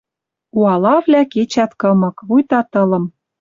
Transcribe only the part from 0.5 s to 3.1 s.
Уалавлӓ кечӓт кымык, вуйта тылым...